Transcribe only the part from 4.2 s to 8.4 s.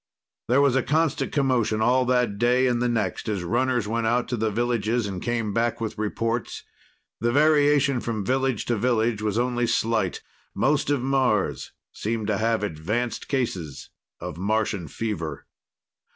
to the villages and came back with reports. The variation from